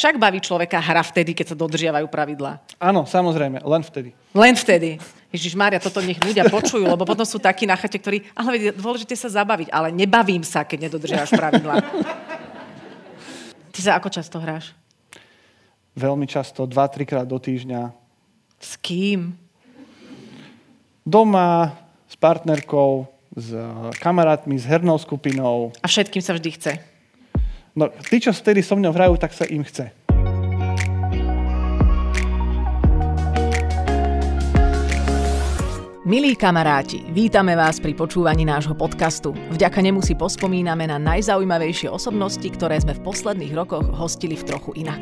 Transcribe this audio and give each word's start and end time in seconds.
však 0.00 0.16
baví 0.16 0.40
človeka 0.40 0.80
hra 0.80 1.04
vtedy, 1.04 1.36
keď 1.36 1.52
sa 1.52 1.56
dodržiavajú 1.60 2.08
pravidlá. 2.08 2.56
Áno, 2.80 3.04
samozrejme, 3.04 3.60
len 3.60 3.82
vtedy. 3.84 4.16
Len 4.32 4.56
vtedy. 4.56 4.96
Ježiš 5.28 5.52
Mária, 5.52 5.76
toto 5.76 6.00
nech 6.00 6.16
ľudia 6.16 6.48
počujú, 6.48 6.88
lebo 6.88 7.04
potom 7.04 7.28
sú 7.28 7.36
takí 7.36 7.68
na 7.68 7.76
chate, 7.76 8.00
ktorí, 8.00 8.24
ale 8.32 8.72
dôležité 8.72 9.12
sa 9.12 9.28
zabaviť, 9.28 9.68
ale 9.68 9.92
nebavím 9.92 10.40
sa, 10.40 10.64
keď 10.64 10.88
nedodržiavaš 10.88 11.36
pravidlá. 11.36 11.84
Ty 13.70 13.80
sa 13.84 14.00
ako 14.00 14.08
často 14.08 14.40
hráš? 14.40 14.72
Veľmi 15.92 16.24
často, 16.24 16.64
2-3 16.64 17.04
krát 17.04 17.28
do 17.28 17.36
týždňa. 17.36 17.92
S 18.56 18.80
kým? 18.80 19.36
Doma, 21.04 21.76
s 22.08 22.16
partnerkou, 22.16 23.04
s 23.36 23.52
kamarátmi, 24.00 24.56
s 24.56 24.64
hernou 24.64 24.96
skupinou. 24.96 25.76
A 25.84 25.86
všetkým 25.86 26.24
sa 26.24 26.32
vždy 26.32 26.50
chce? 26.56 26.72
No, 27.78 27.86
tí, 28.10 28.18
čo 28.18 28.34
vtedy 28.34 28.66
so 28.66 28.74
mnou 28.74 28.90
hrajú, 28.90 29.14
tak 29.14 29.30
sa 29.30 29.46
im 29.46 29.62
chce. 29.62 29.94
Milí 36.10 36.34
kamaráti, 36.34 37.06
vítame 37.14 37.54
vás 37.54 37.78
pri 37.78 37.94
počúvaní 37.94 38.42
nášho 38.42 38.74
podcastu. 38.74 39.30
Vďaka 39.54 39.78
nemu 39.78 40.02
si 40.02 40.18
pospomíname 40.18 40.90
na 40.90 40.98
najzaujímavejšie 40.98 41.86
osobnosti, 41.86 42.42
ktoré 42.42 42.82
sme 42.82 42.98
v 42.98 43.04
posledných 43.06 43.54
rokoch 43.54 43.86
hostili 43.94 44.34
v 44.34 44.42
trochu 44.42 44.74
inak. 44.74 44.98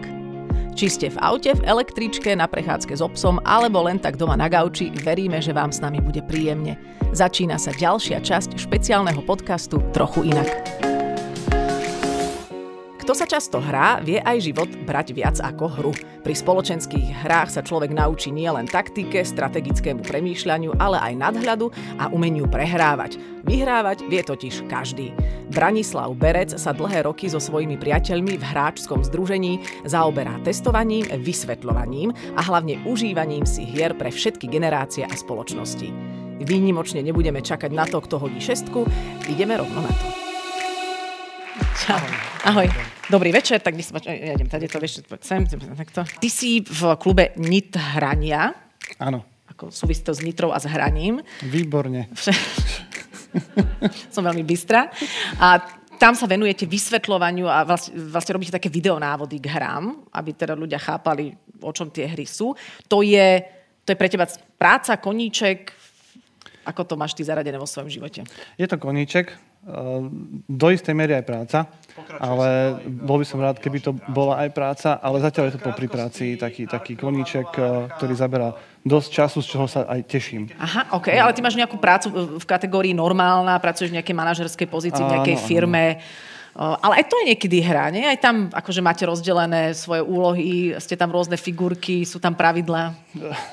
Či 0.77 0.87
ste 0.93 1.07
v 1.09 1.17
aute, 1.25 1.57
v 1.57 1.65
električke, 1.65 2.37
na 2.37 2.45
prechádzke 2.45 2.93
s 2.93 3.01
obsom 3.01 3.41
alebo 3.49 3.89
len 3.89 3.97
tak 3.97 4.21
doma 4.21 4.37
na 4.37 4.53
gauči, 4.53 4.93
veríme, 5.01 5.41
že 5.41 5.57
vám 5.57 5.73
s 5.73 5.81
nami 5.81 6.05
bude 6.05 6.21
príjemne. 6.29 6.77
Začína 7.17 7.57
sa 7.57 7.73
ďalšia 7.73 8.21
časť 8.21 8.61
špeciálneho 8.61 9.25
podcastu 9.25 9.81
Trochu 9.97 10.29
inak. 10.29 10.98
Kto 13.09 13.17
sa 13.17 13.25
často 13.25 13.57
hrá, 13.57 14.05
vie 14.05 14.21
aj 14.21 14.53
život 14.53 14.69
brať 14.85 15.17
viac 15.17 15.41
ako 15.41 15.81
hru. 15.81 15.97
Pri 16.21 16.35
spoločenských 16.37 17.25
hrách 17.25 17.49
sa 17.49 17.65
človek 17.65 17.89
naučí 17.97 18.29
nielen 18.29 18.69
taktike, 18.69 19.25
strategickému 19.25 20.05
premýšľaniu, 20.05 20.77
ale 20.77 21.01
aj 21.01 21.17
nadhľadu 21.17 21.73
a 21.97 22.13
umeniu 22.13 22.45
prehrávať. 22.53 23.17
Vyhrávať 23.49 24.05
vie 24.13 24.21
totiž 24.21 24.69
každý. 24.69 25.17
Branislav 25.49 26.13
Berec 26.21 26.61
sa 26.61 26.77
dlhé 26.77 27.09
roky 27.09 27.33
so 27.33 27.41
svojimi 27.41 27.81
priateľmi 27.81 28.37
v 28.37 28.45
hráčskom 28.45 29.01
združení 29.01 29.65
zaoberá 29.89 30.37
testovaním, 30.45 31.09
vysvetľovaním 31.09 32.13
a 32.37 32.45
hlavne 32.45 32.77
užívaním 32.85 33.49
si 33.49 33.65
hier 33.65 33.97
pre 33.97 34.13
všetky 34.13 34.53
generácie 34.53 35.09
a 35.09 35.15
spoločnosti. 35.17 35.89
Výnimočne 36.45 37.01
nebudeme 37.01 37.41
čakať 37.41 37.73
na 37.73 37.89
to, 37.89 38.05
kto 38.05 38.21
hodí 38.21 38.37
šestku, 38.37 38.85
ideme 39.33 39.57
rovno 39.57 39.81
na 39.81 39.97
to. 39.97 40.28
Čau. 41.85 42.03
Ahoj. 42.45 42.69
Dobrý 43.11 43.33
večer, 43.33 43.59
tak 43.59 43.75
sa 43.81 43.99
ja 44.05 44.37
idem 44.37 44.47
tady 44.47 44.69
to, 44.69 44.79
vieš, 44.79 45.01
sem, 45.25 45.49
takto. 45.49 46.05
Ty 46.05 46.29
si 46.29 46.61
v 46.61 46.81
klube 47.01 47.33
NIT 47.41 47.75
hrania. 47.77 48.53
Áno. 49.01 49.25
Ako 49.49 49.73
súvisí 49.73 50.05
to 50.05 50.13
s 50.13 50.21
nitrou 50.21 50.53
a 50.53 50.61
s 50.61 50.69
hraním. 50.69 51.25
Výborne. 51.43 52.13
Som 54.15 54.29
veľmi 54.29 54.45
bystrá. 54.45 54.93
A 55.41 55.59
tam 55.99 56.15
sa 56.15 56.31
venujete 56.31 56.69
vysvetľovaniu 56.69 57.51
a 57.51 57.67
vlastne, 57.67 57.97
vlastne 57.97 58.39
robíte 58.39 58.55
také 58.55 58.71
videonávody 58.71 59.43
k 59.43 59.51
hrám, 59.51 60.07
aby 60.15 60.31
teda 60.37 60.55
ľudia 60.55 60.79
chápali, 60.79 61.35
o 61.59 61.73
čom 61.75 61.91
tie 61.91 62.07
hry 62.07 62.29
sú. 62.29 62.55
To 62.87 63.03
je, 63.03 63.43
to 63.83 63.93
je 63.93 63.99
pre 63.99 64.07
teba 64.07 64.31
práca, 64.55 64.95
koníček, 65.01 65.75
ako 66.69 66.85
to 66.85 66.95
máš 67.01 67.17
ty 67.17 67.25
zaradené 67.25 67.57
vo 67.57 67.67
svojom 67.67 67.89
živote? 67.89 68.29
Je 68.61 68.67
to 68.69 68.77
koníček, 68.77 69.33
do 70.49 70.67
istej 70.73 70.97
miery 70.97 71.13
aj 71.13 71.25
práca, 71.29 71.59
ale 72.17 72.81
bol 72.89 73.21
by 73.21 73.27
som 73.29 73.43
rád, 73.43 73.61
keby 73.61 73.85
to 73.85 73.93
bola 74.09 74.41
aj 74.47 74.51
práca, 74.57 74.97
ale 74.97 75.21
zatiaľ 75.21 75.51
je 75.51 75.55
to 75.59 75.61
popri 75.61 75.87
práci 75.91 76.41
taký, 76.41 76.65
taký 76.65 76.97
koníček, 76.97 77.49
eh, 77.59 77.65
ktorý 78.01 78.15
zaberá 78.17 78.57
dosť 78.81 79.09
času, 79.13 79.39
z 79.45 79.49
čoho 79.53 79.67
sa 79.69 79.85
aj 79.85 80.01
teším. 80.09 80.49
Aha, 80.57 80.97
OK, 80.97 81.13
ale 81.13 81.35
ty 81.37 81.45
máš 81.45 81.59
nejakú 81.61 81.77
prácu 81.77 82.09
v 82.41 82.47
kategórii 82.49 82.97
normálna, 82.97 83.61
pracuješ 83.61 83.93
v 83.93 84.01
nejakej 84.01 84.17
manažerskej 84.17 84.69
pozícii, 84.71 85.05
v 85.05 85.13
nejakej 85.21 85.37
firme, 85.45 86.01
áno 86.01 86.37
ale 86.59 86.99
aj 86.99 87.05
to 87.07 87.15
je 87.23 87.31
niekedy 87.31 87.63
hra, 87.63 87.95
nie? 87.95 88.03
Aj 88.03 88.19
tam 88.19 88.51
akože 88.51 88.83
máte 88.83 89.07
rozdelené 89.07 89.71
svoje 89.79 90.03
úlohy, 90.03 90.75
ste 90.83 90.99
tam 90.99 91.15
rôzne 91.15 91.39
figurky, 91.39 92.03
sú 92.03 92.19
tam 92.19 92.35
pravidlá. 92.35 92.99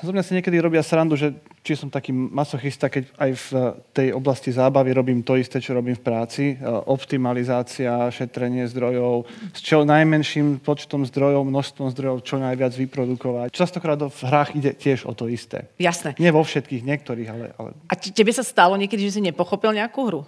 Zo 0.02 0.10
mňa 0.10 0.26
si 0.26 0.34
niekedy 0.34 0.58
robia 0.58 0.82
srandu, 0.82 1.14
že 1.14 1.30
či 1.62 1.78
som 1.78 1.86
taký 1.86 2.10
masochista, 2.10 2.90
keď 2.90 3.10
aj 3.14 3.30
v 3.38 3.48
tej 3.94 4.08
oblasti 4.10 4.50
zábavy 4.50 4.90
robím 4.90 5.22
to 5.22 5.38
isté, 5.38 5.62
čo 5.62 5.78
robím 5.78 5.94
v 5.94 6.02
práci. 6.02 6.58
Optimalizácia, 6.62 8.10
šetrenie 8.10 8.66
zdrojov, 8.70 9.26
s 9.54 9.60
čo 9.62 9.86
najmenším 9.86 10.62
počtom 10.62 11.06
zdrojov, 11.06 11.46
množstvom 11.46 11.90
zdrojov, 11.94 12.26
čo 12.26 12.42
najviac 12.42 12.74
vyprodukovať. 12.74 13.54
Častokrát 13.54 13.98
v 13.98 14.20
hrách 14.26 14.54
ide 14.58 14.74
tiež 14.74 15.06
o 15.06 15.14
to 15.14 15.30
isté. 15.30 15.70
Jasné. 15.78 16.18
Nie 16.18 16.34
vo 16.34 16.42
všetkých, 16.42 16.82
niektorých, 16.82 17.28
ale... 17.30 17.44
ale... 17.54 17.70
A 17.86 17.94
tebe 17.94 18.30
sa 18.34 18.42
stalo 18.46 18.78
niekedy, 18.78 19.06
že 19.10 19.18
si 19.18 19.22
nepochopil 19.22 19.74
nejakú 19.74 20.00
hru? 20.06 20.22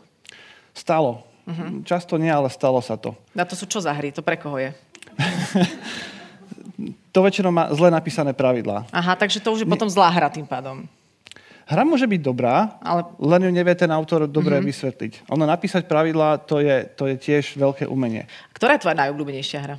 Stalo. 0.75 1.27
Uh-huh. 1.49 1.81
Často 1.89 2.21
nie, 2.21 2.29
ale 2.29 2.53
stalo 2.53 2.77
sa 2.85 3.01
to. 3.01 3.17
Na 3.33 3.49
to 3.49 3.57
sú 3.57 3.65
čo 3.65 3.81
za 3.81 3.89
hry? 3.97 4.13
To 4.13 4.21
pre 4.21 4.37
koho 4.37 4.61
je? 4.61 4.69
to 7.15 7.19
väčšinou 7.25 7.49
má 7.49 7.73
zle 7.73 7.89
napísané 7.89 8.37
pravidlá. 8.37 8.85
Aha, 8.93 9.17
takže 9.17 9.41
to 9.41 9.57
už 9.57 9.65
je 9.65 9.69
potom 9.69 9.89
zlá 9.89 10.13
hra 10.13 10.29
tým 10.29 10.45
pádom. 10.45 10.85
Hra 11.69 11.85
môže 11.85 12.09
byť 12.09 12.21
dobrá, 12.25 12.81
ale... 12.81 13.05
len 13.21 13.49
ju 13.49 13.51
nevie 13.53 13.75
ten 13.77 13.93
autor 13.93 14.25
dobre 14.25 14.57
mm-hmm. 14.57 14.69
vysvetliť. 14.73 15.13
Ono 15.33 15.45
napísať 15.45 15.85
pravidlá, 15.85 16.41
to 16.45 16.65
je, 16.65 16.85
to 16.97 17.09
je 17.09 17.17
tiež 17.21 17.61
veľké 17.61 17.85
umenie. 17.85 18.25
Ktorá 18.57 18.77
je 18.77 18.89
tvoja 18.89 18.97
najobľúbenejšia 18.97 19.61
hra? 19.61 19.77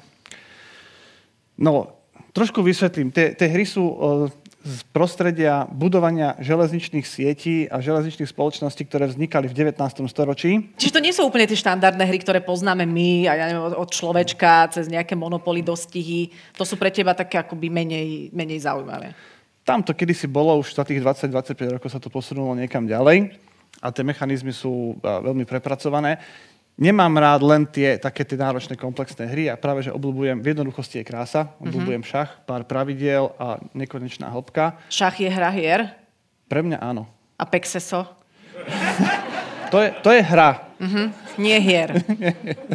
No, 1.58 1.90
trošku 2.34 2.62
vysvetlím. 2.62 3.10
Tie, 3.10 3.34
tie 3.34 3.50
hry 3.50 3.66
sú 3.66 3.82
z 4.60 4.84
prostredia 4.92 5.64
budovania 5.72 6.36
železničných 6.44 7.08
sietí 7.08 7.72
a 7.72 7.80
železničných 7.80 8.28
spoločností, 8.28 8.84
ktoré 8.92 9.08
vznikali 9.08 9.48
v 9.48 9.56
19. 9.56 9.80
storočí. 10.12 10.76
Čiže 10.76 10.96
to 11.00 11.04
nie 11.04 11.16
sú 11.16 11.24
úplne 11.24 11.48
tie 11.48 11.56
štandardné 11.56 12.04
hry, 12.04 12.20
ktoré 12.20 12.44
poznáme 12.44 12.84
my, 12.84 13.32
a 13.32 13.34
ja 13.40 13.46
neviem, 13.48 13.72
od 13.72 13.88
človečka 13.88 14.68
cez 14.76 14.92
nejaké 14.92 15.16
monopoly, 15.16 15.64
dostihy. 15.64 16.36
To 16.60 16.68
sú 16.68 16.76
pre 16.76 16.92
teba 16.92 17.16
také 17.16 17.40
akoby 17.40 17.72
menej, 17.72 18.36
menej 18.36 18.68
zaujímavé. 18.68 19.16
Tam 19.64 19.80
to 19.80 19.96
kedysi 19.96 20.28
bolo, 20.28 20.60
už 20.60 20.76
za 20.76 20.84
tých 20.84 21.00
20-25 21.00 21.80
rokov 21.80 21.90
sa 21.94 22.04
to 22.04 22.12
posunulo 22.12 22.52
niekam 22.58 22.84
ďalej 22.84 23.32
a 23.80 23.96
tie 23.96 24.04
mechanizmy 24.04 24.52
sú 24.52 25.00
veľmi 25.00 25.48
prepracované. 25.48 26.20
Nemám 26.80 27.12
rád 27.20 27.44
len 27.44 27.68
tie 27.68 28.00
také 28.00 28.24
tie 28.24 28.40
náročné 28.40 28.80
komplexné 28.80 29.28
hry 29.28 29.52
a 29.52 29.60
práve, 29.60 29.84
že 29.84 29.92
obľúbujem, 29.92 30.40
v 30.40 30.56
jednoduchosti 30.56 31.04
je 31.04 31.06
krása, 31.12 31.52
mhm. 31.60 31.68
obľúbujem 31.68 32.04
mm-hmm. 32.08 32.24
šach, 32.24 32.40
pár 32.48 32.64
pravidiel 32.64 33.36
a 33.36 33.60
nekonečná 33.76 34.32
hĺbka. 34.32 34.80
Šach 34.88 35.20
je 35.20 35.28
hra 35.28 35.52
hier? 35.52 35.92
Pre 36.48 36.64
mňa 36.64 36.80
áno. 36.80 37.04
A 37.36 37.44
pexeso? 37.44 38.08
to, 39.76 39.78
je, 39.84 39.92
to 40.00 40.10
je 40.16 40.22
hra. 40.24 40.72
Mm-hmm. 40.80 41.08
Nie 41.36 41.58
hier. 41.60 41.90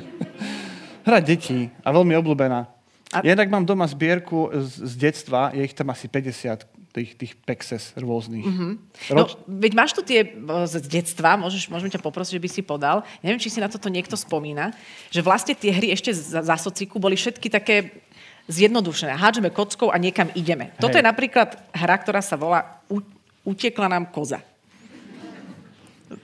hra 1.08 1.18
detí 1.24 1.72
a 1.80 1.88
veľmi 1.88 2.12
obľúbená. 2.20 2.68
A... 3.08 3.24
Jednak 3.24 3.48
mám 3.48 3.64
doma 3.64 3.88
zbierku 3.88 4.52
z, 4.52 4.84
z 4.84 4.92
detstva, 5.00 5.48
je 5.56 5.64
ich 5.64 5.72
tam 5.72 5.88
asi 5.88 6.12
50 6.12 6.73
tých, 6.94 7.18
tých 7.18 7.32
pexes 7.42 7.90
rôznych. 7.98 8.46
Mm-hmm. 8.46 8.72
Roč... 9.18 9.34
No, 9.34 9.58
veď 9.58 9.72
máš 9.74 9.90
tu 9.98 10.06
tie 10.06 10.30
z 10.70 10.74
detstva, 10.86 11.34
môžeš, 11.34 11.66
môžeme 11.66 11.90
ťa 11.90 11.98
poprosiť, 11.98 12.38
že 12.38 12.44
by 12.46 12.48
si 12.54 12.62
podal. 12.62 13.02
Neviem, 13.18 13.42
či 13.42 13.50
si 13.50 13.58
na 13.58 13.66
toto 13.66 13.90
niekto 13.90 14.14
spomína, 14.14 14.70
že 15.10 15.18
vlastne 15.18 15.58
tie 15.58 15.74
hry 15.74 15.90
ešte 15.90 16.14
za, 16.14 16.46
za 16.46 16.54
sociku 16.54 17.02
boli 17.02 17.18
všetky 17.18 17.50
také 17.50 17.98
zjednodušené. 18.46 19.10
Hádžeme 19.18 19.50
kockou 19.50 19.90
a 19.90 19.98
niekam 19.98 20.30
ideme. 20.38 20.70
Hej. 20.70 20.80
Toto 20.86 20.94
je 20.94 21.02
napríklad 21.02 21.58
hra, 21.74 21.96
ktorá 21.98 22.22
sa 22.22 22.38
volá 22.38 22.78
U, 22.86 23.02
Utiekla 23.42 23.90
nám 23.90 24.08
koza. 24.14 24.38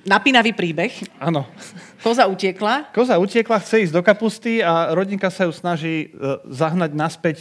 Napínavý 0.07 0.55
príbeh. 0.55 0.95
Áno. 1.19 1.45
Koza 2.01 2.31
utiekla. 2.31 2.95
Koza 2.95 3.19
utiekla, 3.19 3.59
chce 3.61 3.91
ísť 3.91 3.95
do 3.99 4.03
kapusty 4.07 4.63
a 4.63 4.95
rodinka 4.95 5.29
sa 5.29 5.45
ju 5.45 5.53
snaží 5.53 6.15
uh, 6.15 6.39
zahnať 6.47 6.95
naspäť 6.95 7.37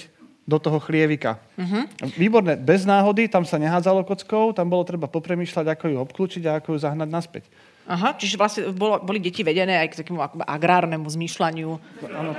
do 0.50 0.58
toho 0.58 0.82
chlievika. 0.82 1.38
Uh-huh. 1.54 1.86
Výborné, 2.18 2.58
bez 2.58 2.90
náhody, 2.90 3.30
tam 3.30 3.46
sa 3.46 3.62
nehádzalo 3.62 4.02
kockou, 4.02 4.50
tam 4.50 4.66
bolo 4.66 4.82
treba 4.82 5.06
popremýšľať, 5.06 5.66
ako 5.70 5.86
ju 5.94 5.98
obklúčiť 6.02 6.44
a 6.50 6.58
ako 6.58 6.74
ju 6.74 6.80
zahnať 6.82 7.06
naspäť. 7.06 7.46
Aha, 7.90 8.14
čiže 8.18 8.38
vlastne 8.38 8.70
bolo, 8.70 9.02
boli 9.02 9.18
deti 9.18 9.42
vedené 9.42 9.82
aj 9.82 9.88
k 9.94 9.98
takému 10.06 10.22
agrárnemu 10.46 11.10
zmýšľaniu. 11.10 11.70
Áno. 12.14 12.38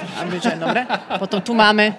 Dobre. 0.59 0.87
Potom 1.19 1.43
tu 1.43 1.59
máme 1.59 1.99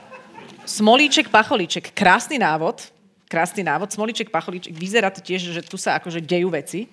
smolíček, 0.64 1.28
pacholíček. 1.28 1.92
Krásny 1.92 2.40
návod. 2.40 2.80
Krásny 3.28 3.68
návod. 3.68 3.92
Smolíček, 3.92 4.32
pacholíček. 4.32 4.72
Vyzerá 4.72 5.12
to 5.12 5.20
tiež, 5.20 5.52
že 5.52 5.62
tu 5.68 5.76
sa 5.76 6.00
akože 6.00 6.24
dejú 6.24 6.48
veci. 6.48 6.88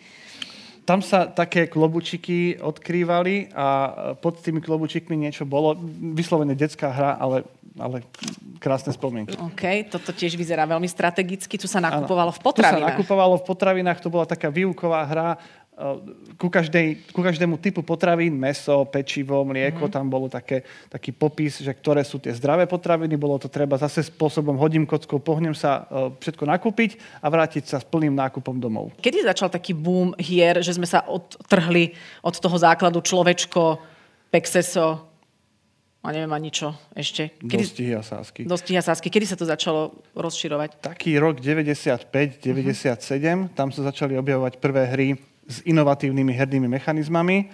Tam 0.83 0.99
sa 0.99 1.31
také 1.31 1.71
klobučiky 1.71 2.59
odkrývali 2.59 3.55
a 3.55 3.67
pod 4.19 4.43
tými 4.43 4.59
klobučikmi 4.59 5.15
niečo 5.15 5.47
bolo. 5.47 5.79
Vyslovene 6.17 6.59
detská 6.59 6.91
hra, 6.91 7.23
ale 7.23 7.47
ale 7.79 8.05
krásne 8.59 8.91
spomienky. 8.91 9.39
OK, 9.39 9.89
toto 9.89 10.11
tiež 10.11 10.35
vyzerá 10.35 10.67
veľmi 10.67 10.87
strategicky. 10.91 11.55
Tu 11.57 11.71
sa 11.71 11.79
nakupovalo 11.79 12.35
v 12.35 12.41
potravinách. 12.43 12.75
Tu 12.75 12.85
sa 12.85 12.91
nakupovalo 12.93 13.35
v 13.39 13.45
potravinách, 13.47 13.99
to 14.03 14.11
bola 14.11 14.27
taká 14.27 14.51
výuková 14.51 15.07
hra. 15.07 15.29
ku, 16.35 16.51
každej, 16.51 17.15
ku 17.15 17.23
každému 17.23 17.55
typu 17.63 17.87
potravín, 17.87 18.35
meso, 18.35 18.83
pečivo, 18.91 19.47
mlieko, 19.47 19.87
mm-hmm. 19.87 19.95
tam 19.95 20.11
bolo 20.11 20.27
také, 20.27 20.67
taký 20.91 21.15
popis, 21.15 21.63
že 21.63 21.71
ktoré 21.71 22.03
sú 22.03 22.19
tie 22.19 22.35
zdravé 22.35 22.67
potraviny, 22.67 23.15
bolo 23.15 23.39
to 23.39 23.47
treba 23.47 23.79
zase 23.79 24.11
spôsobom 24.11 24.59
hodím 24.59 24.83
kockou, 24.83 25.23
pohnem 25.23 25.55
sa 25.55 25.87
uh, 25.87 26.11
všetko 26.19 26.45
nakúpiť 26.51 26.99
a 27.23 27.31
vrátiť 27.31 27.71
sa 27.71 27.77
s 27.79 27.87
plným 27.87 28.15
nákupom 28.19 28.59
domov. 28.59 28.91
Kedy 28.99 29.23
začal 29.31 29.55
taký 29.55 29.71
boom 29.71 30.19
hier, 30.19 30.59
že 30.67 30.75
sme 30.75 30.87
sa 30.87 31.07
odtrhli 31.07 31.95
od 32.27 32.35
toho 32.35 32.57
základu 32.59 32.99
človečko, 32.99 33.79
pexeso, 34.35 35.07
a 35.99 36.07
neviem 36.15 36.31
ani 36.31 36.55
čo 36.55 36.79
ešte. 36.95 37.35
Kedy... 37.43 37.65
Dostihy 37.65 37.93
a 37.99 38.03
sásky. 38.07 38.41
Dostihy 38.47 38.77
a 38.79 38.85
sásky. 38.87 39.09
Kedy 39.11 39.27
sa 39.27 39.37
to 39.37 39.45
začalo 39.45 39.99
rozširovať? 40.15 40.79
Taký 40.81 41.19
rok 41.19 41.43
95-97, 41.43 42.47
uh-huh. 42.47 43.51
tam 43.59 43.75
sa 43.75 43.83
začali 43.83 44.15
objavovať 44.15 44.63
prvé 44.63 44.87
hry 44.89 45.09
s 45.49 45.65
inovatívnymi 45.67 46.33
hernými 46.33 46.69
mechanizmami 46.71 47.51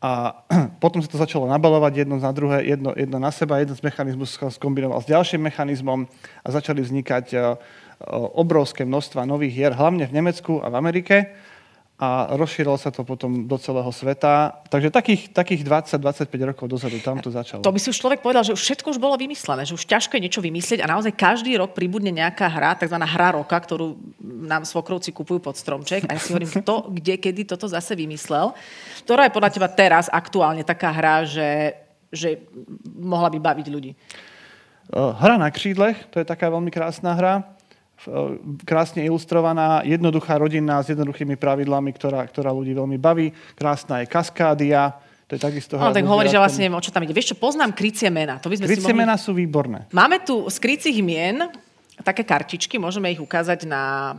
a 0.00 0.32
potom 0.82 1.02
sa 1.04 1.08
to 1.10 1.18
začalo 1.20 1.50
nabalovať 1.50 2.06
jedno 2.06 2.16
na 2.16 2.32
druhé, 2.32 2.64
jedno, 2.64 2.94
jedno 2.96 3.18
na 3.18 3.28
seba, 3.34 3.58
jeden 3.58 3.76
z 3.76 3.84
mechanizmus 3.84 4.38
sa 4.38 4.48
skombinoval 4.48 5.02
s 5.02 5.10
ďalším 5.10 5.44
mechanizmom 5.44 6.08
a 6.40 6.48
začali 6.48 6.80
vznikať 6.80 7.26
e, 7.32 7.36
e, 7.36 7.42
obrovské 8.38 8.88
množstva 8.88 9.28
nových 9.28 9.52
hier, 9.52 9.72
hlavne 9.76 10.08
v 10.08 10.16
Nemecku 10.16 10.62
a 10.62 10.72
v 10.72 10.78
Amerike 10.78 11.16
a 12.00 12.32
rozšírilo 12.32 12.80
sa 12.80 12.88
to 12.88 13.04
potom 13.04 13.44
do 13.44 13.60
celého 13.60 13.92
sveta. 13.92 14.64
Takže 14.72 14.88
takých, 14.88 15.36
takých 15.36 15.68
20-25 15.68 16.32
rokov 16.48 16.64
dozadu 16.64 16.96
tam 17.04 17.20
to 17.20 17.28
začalo. 17.28 17.60
To 17.60 17.68
by 17.68 17.76
si 17.76 17.92
už 17.92 18.00
človek 18.00 18.24
povedal, 18.24 18.40
že 18.40 18.56
už 18.56 18.62
všetko 18.64 18.96
už 18.96 18.98
bolo 18.98 19.20
vymyslené, 19.20 19.68
že 19.68 19.76
už 19.76 19.84
ťažko 19.84 20.16
je 20.16 20.24
niečo 20.24 20.40
vymyslieť 20.40 20.80
a 20.80 20.88
naozaj 20.96 21.12
každý 21.12 21.60
rok 21.60 21.76
pribudne 21.76 22.08
nejaká 22.08 22.48
hra, 22.48 22.72
tzv. 22.80 22.96
hra 22.96 23.36
roka, 23.36 23.52
ktorú 23.52 24.00
nám 24.24 24.64
svokrovci 24.64 25.12
kupujú 25.12 25.44
pod 25.44 25.60
stromček. 25.60 26.08
A 26.08 26.16
ja 26.16 26.20
si 26.24 26.32
hovorím, 26.32 26.48
kto, 26.48 26.88
kde, 26.88 27.20
kedy 27.20 27.44
toto 27.44 27.68
zase 27.68 27.92
vymyslel. 27.92 28.56
Ktorá 29.04 29.28
je 29.28 29.36
podľa 29.36 29.52
teba 29.52 29.68
teraz 29.68 30.08
aktuálne 30.08 30.64
taká 30.64 30.96
hra, 30.96 31.28
že, 31.28 31.76
že 32.08 32.48
mohla 32.96 33.28
by 33.28 33.36
baviť 33.36 33.66
ľudí? 33.68 33.92
Hra 34.96 35.36
na 35.36 35.52
křídlech, 35.52 36.08
to 36.08 36.16
je 36.16 36.24
taká 36.24 36.48
veľmi 36.48 36.72
krásna 36.72 37.12
hra 37.12 37.59
krásne 38.64 39.04
ilustrovaná, 39.04 39.84
jednoduchá 39.84 40.40
rodinná 40.40 40.80
s 40.80 40.88
jednoduchými 40.92 41.36
pravidlami, 41.36 41.92
ktorá, 41.92 42.24
ktorá 42.24 42.50
ľudí 42.54 42.72
veľmi 42.72 42.96
baví. 42.96 43.32
Krásna 43.58 44.00
je 44.00 44.06
Kaskádia, 44.08 44.96
to 45.30 45.38
je 45.38 45.40
takisto... 45.46 45.78
No, 45.78 45.94
tak 45.94 46.02
hovorí, 46.08 46.26
že 46.26 46.42
vlastne 46.42 46.66
neviem, 46.66 46.74
o 46.74 46.82
čo 46.82 46.90
tam 46.90 47.06
ide. 47.06 47.14
Vieš 47.14 47.32
čo, 47.32 47.36
poznám 47.38 47.70
krycie 47.70 48.10
mena. 48.10 48.42
To 48.42 48.50
by 48.50 48.58
sme 48.58 48.66
krycie 48.66 48.82
si 48.82 48.90
mohli... 48.90 49.02
mena 49.06 49.14
sú 49.14 49.30
výborné. 49.30 49.86
Máme 49.94 50.18
tu 50.26 50.42
z 50.50 50.56
krycích 50.58 50.98
mien 51.06 51.46
také 52.02 52.26
kartičky, 52.26 52.82
môžeme 52.82 53.12
ich 53.14 53.22
ukázať 53.22 53.62
na, 53.62 54.16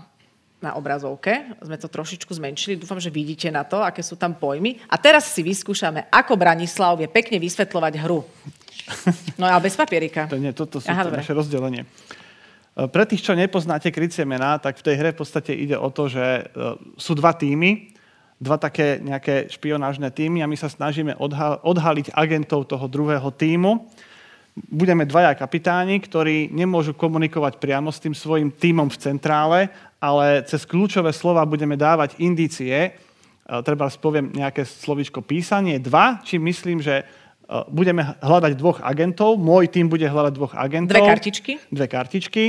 na 0.64 0.78
obrazovke. 0.80 1.52
Sme 1.60 1.76
to 1.76 1.92
trošičku 1.92 2.32
zmenšili, 2.32 2.80
dúfam, 2.80 3.02
že 3.02 3.12
vidíte 3.12 3.52
na 3.52 3.68
to, 3.68 3.84
aké 3.84 4.00
sú 4.06 4.16
tam 4.16 4.38
pojmy. 4.38 4.80
A 4.88 4.96
teraz 4.96 5.28
si 5.34 5.44
vyskúšame, 5.44 6.08
ako 6.14 6.40
Branislav 6.40 6.96
vie 6.96 7.12
pekne 7.12 7.42
vysvetľovať 7.42 7.94
hru. 8.08 8.24
No 9.36 9.52
ale 9.52 9.68
bez 9.68 9.76
papierika. 9.76 10.32
To 10.32 10.40
nie, 10.40 10.56
toto 10.56 10.80
sú 10.80 10.88
Aha, 10.88 11.10
to 11.10 11.12
naše 11.12 11.36
rozdelenie. 11.36 11.84
E, 12.72 12.88
pre 12.88 13.04
tých, 13.04 13.24
čo 13.24 13.36
nepoznáte 13.36 13.92
krycie 13.92 14.24
mená, 14.24 14.56
tak 14.58 14.80
v 14.80 14.86
tej 14.86 14.96
hre 14.96 15.10
v 15.12 15.20
podstate 15.20 15.52
ide 15.52 15.76
o 15.76 15.92
to, 15.92 16.08
že 16.08 16.24
e, 16.24 16.44
sú 16.96 17.12
dva 17.20 17.36
týmy, 17.36 17.92
dva 18.42 18.58
také 18.58 18.98
nejaké 19.04 19.52
špionážne 19.52 20.10
týmy 20.10 20.42
a 20.42 20.50
my 20.50 20.58
sa 20.58 20.72
snažíme 20.72 21.14
odhaliť 21.62 22.18
agentov 22.18 22.66
toho 22.66 22.90
druhého 22.90 23.30
týmu. 23.30 23.86
Budeme 24.52 25.06
dvaja 25.08 25.38
kapitáni, 25.38 26.02
ktorí 26.02 26.52
nemôžu 26.52 26.98
komunikovať 26.98 27.62
priamo 27.62 27.94
s 27.94 28.02
tým 28.02 28.12
svojim 28.18 28.52
týmom 28.52 28.90
v 28.90 29.00
centrále, 29.00 29.60
ale 30.02 30.44
cez 30.44 30.66
kľúčové 30.68 31.14
slova 31.14 31.46
budeme 31.46 31.78
dávať 31.78 32.18
indície. 32.24 32.72
E, 32.72 32.90
treba 33.62 33.92
poviem 33.92 34.32
nejaké 34.32 34.64
slovičko 34.64 35.22
písanie. 35.22 35.78
Dva, 35.78 36.24
či 36.24 36.40
myslím, 36.40 36.80
že 36.80 37.04
budeme 37.68 38.16
hľadať 38.24 38.54
dvoch 38.56 38.80
agentov, 38.80 39.36
môj 39.36 39.68
tým 39.68 39.92
bude 39.92 40.08
hľadať 40.08 40.34
dvoch 40.34 40.54
agentov. 40.56 40.96
Dve 40.96 41.04
kartičky? 41.04 41.52
Dve 41.68 41.88
kartičky, 41.92 42.44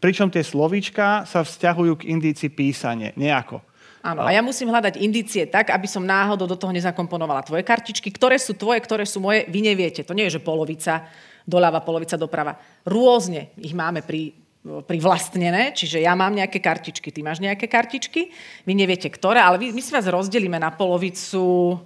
pričom 0.00 0.32
tie 0.32 0.40
slovíčka 0.40 1.28
sa 1.28 1.44
vzťahujú 1.44 2.00
k 2.00 2.08
indíci 2.08 2.48
písanie, 2.48 3.12
nejako. 3.20 3.60
Áno, 4.06 4.22
a 4.22 4.30
ja 4.30 4.38
musím 4.38 4.70
hľadať 4.70 5.02
indície 5.02 5.50
tak, 5.50 5.74
aby 5.74 5.90
som 5.90 6.06
náhodou 6.06 6.46
do 6.46 6.54
toho 6.54 6.70
nezakomponovala 6.70 7.42
tvoje 7.42 7.66
kartičky, 7.66 8.14
ktoré 8.14 8.38
sú 8.38 8.54
tvoje, 8.54 8.78
ktoré 8.78 9.02
sú 9.02 9.18
moje, 9.18 9.50
vy 9.50 9.66
neviete. 9.66 10.06
To 10.06 10.14
nie 10.14 10.30
je, 10.30 10.38
že 10.38 10.46
polovica 10.46 11.10
doľava, 11.42 11.82
polovica 11.82 12.14
doprava. 12.14 12.54
Rôzne 12.86 13.50
ich 13.58 13.74
máme 13.74 14.06
pri 14.06 14.30
privlastnené, 14.66 15.74
čiže 15.74 16.02
ja 16.02 16.14
mám 16.18 16.34
nejaké 16.34 16.58
kartičky, 16.58 17.14
ty 17.14 17.22
máš 17.22 17.38
nejaké 17.38 17.70
kartičky, 17.70 18.34
vy 18.66 18.72
neviete 18.74 19.06
ktoré, 19.10 19.38
ale 19.38 19.62
my, 19.62 19.74
my 19.74 19.82
si 19.82 19.94
vás 19.94 20.06
rozdelíme 20.06 20.58
na 20.58 20.74
polovicu 20.74 21.78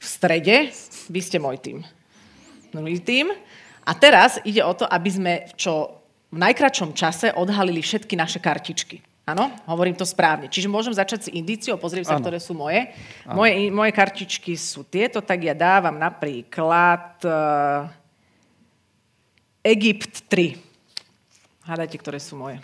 v 0.00 0.04
strede, 0.04 0.68
vy 1.12 1.20
ste 1.20 1.40
môj 1.40 1.60
tým 1.60 1.78
tým. 3.02 3.34
A 3.84 3.92
teraz 3.96 4.38
ide 4.46 4.62
o 4.62 4.74
to, 4.76 4.86
aby 4.86 5.10
sme 5.10 5.32
čo 5.58 6.00
v 6.30 6.38
najkračom 6.38 6.94
čase 6.94 7.34
odhalili 7.34 7.82
všetky 7.82 8.14
naše 8.14 8.38
kartičky. 8.38 9.02
Áno, 9.30 9.46
hovorím 9.70 9.94
to 9.94 10.02
správne. 10.02 10.50
Čiže 10.50 10.66
môžem 10.66 10.90
začať 10.90 11.30
s 11.30 11.32
indíciou, 11.34 11.78
pozriem 11.78 12.02
sa, 12.02 12.18
ano. 12.18 12.24
ktoré 12.24 12.42
sú 12.42 12.50
moje. 12.50 12.90
moje. 13.30 13.70
Moje 13.70 13.92
kartičky 13.94 14.58
sú 14.58 14.82
tieto, 14.82 15.22
tak 15.22 15.46
ja 15.46 15.54
dávam 15.54 15.94
napríklad 15.94 17.22
uh, 17.22 17.86
Egypt 19.62 20.26
3. 20.26 20.58
Hádajte, 21.62 21.96
ktoré 22.02 22.18
sú 22.18 22.34
moje. 22.34 22.58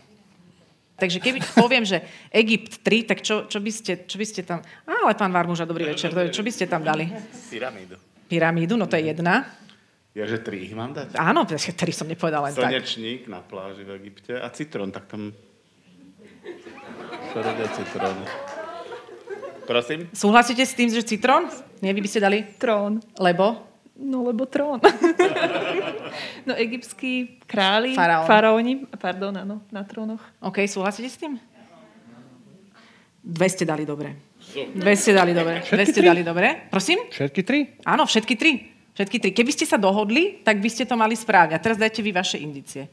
Takže 0.97 1.21
keby 1.21 1.45
poviem, 1.55 1.85
že 1.85 2.03
Egypt 2.33 2.83
3, 2.83 3.11
tak 3.15 3.19
čo, 3.21 3.45
čo, 3.47 3.61
by, 3.61 3.71
ste, 3.71 3.93
čo 4.09 4.17
by 4.17 4.27
ste 4.27 4.41
tam... 4.43 4.65
Ale 4.89 5.13
pán 5.15 5.31
Varmuža, 5.31 5.69
dobrý 5.69 5.93
večer. 5.93 6.11
Čo 6.11 6.43
by 6.43 6.51
ste 6.51 6.67
tam 6.67 6.83
dali? 6.83 7.07
Pyramídu. 7.53 7.95
Pyramídu, 8.27 8.75
no 8.75 8.89
to 8.89 8.97
je 8.99 9.13
jedna. 9.13 9.47
Ja, 10.17 10.25
že 10.25 10.41
tri 10.41 10.65
ich 10.65 10.73
mám 10.73 10.97
dať? 10.97 11.13
Áno, 11.21 11.45
tri 11.45 11.93
som 11.93 12.09
nepovedal 12.09 12.49
len 12.49 12.57
Slnečník 12.57 13.29
tak. 13.29 13.37
na 13.37 13.41
pláži 13.45 13.85
v 13.85 14.01
Egypte 14.01 14.33
a 14.33 14.49
citrón, 14.49 14.89
tak 14.89 15.05
tam... 15.13 15.37
Šorodé 17.37 17.69
citrón. 17.77 18.17
Prosím? 19.69 20.09
Súhlasíte 20.17 20.65
s 20.65 20.73
tým, 20.73 20.89
že 20.89 21.05
citrón? 21.05 21.53
Nie, 21.85 21.93
vy 21.93 22.01
by 22.01 22.09
ste 22.09 22.25
dali? 22.25 22.49
Trón. 22.57 23.05
Lebo? 23.21 23.61
No, 24.01 24.25
lebo 24.25 24.49
trón. 24.49 24.81
no, 26.49 26.57
egyptskí 26.57 27.45
králi, 27.45 27.93
Faraón. 27.93 28.25
faraóni, 28.25 28.73
pardon, 28.97 29.37
áno, 29.37 29.69
na 29.69 29.85
trónoch. 29.85 30.25
OK, 30.41 30.65
súhlasíte 30.65 31.13
s 31.13 31.21
tým? 31.21 31.37
Dve 33.21 33.49
ste 33.53 33.69
dali 33.69 33.85
dobre. 33.85 34.17
Dve 34.73 34.97
ste 34.97 35.13
dali 35.13 35.37
dobre. 35.37 35.61
Dve 35.61 35.85
ste 35.85 36.01
dali 36.01 36.25
dobre. 36.25 36.73
Prosím? 36.73 37.05
Všetky 37.13 37.41
tri? 37.45 37.59
Áno, 37.85 38.09
všetky 38.09 38.33
tri. 38.41 38.76
Všetky 38.97 39.21
tri. 39.21 39.31
Keby 39.37 39.53
ste 39.53 39.69
sa 39.69 39.77
dohodli, 39.77 40.41
tak 40.41 40.65
by 40.65 40.73
ste 40.73 40.89
to 40.89 40.97
mali 40.97 41.13
správne. 41.13 41.53
A 41.53 41.61
teraz 41.61 41.77
dajte 41.77 42.01
vy 42.01 42.17
vaše 42.17 42.41
indície. 42.41 42.89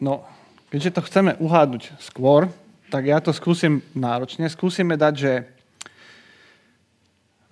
No, 0.00 0.24
keďže 0.72 0.96
to 0.96 1.04
chceme 1.04 1.36
uhádnuť 1.36 2.00
skôr, 2.00 2.48
tak 2.88 3.04
ja 3.04 3.20
to 3.20 3.36
skúsim 3.36 3.84
náročne. 3.92 4.48
Skúsime 4.48 4.96
dať, 4.96 5.14
že 5.20 5.32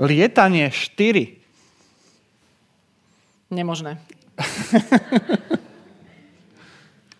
lietanie 0.00 0.72
4. 0.72 3.52
Nemožné. 3.52 4.00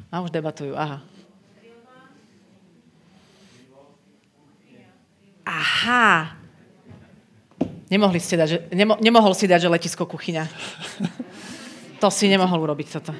A 0.09 0.25
už 0.25 0.33
debatujú, 0.33 0.73
aha. 0.73 1.05
Aha. 5.45 6.41
Nemohli 7.93 8.17
ste 8.25 8.41
dať, 8.41 8.49
že, 8.49 8.59
nemo, 8.73 8.97
nemohol 9.05 9.37
si 9.37 9.45
dať, 9.45 9.69
že 9.69 9.73
letisko 9.73 10.09
kuchyňa. 10.09 10.49
To 12.01 12.09
si 12.09 12.25
nemohol 12.33 12.65
urobiť 12.65 12.89
toto. 12.89 13.13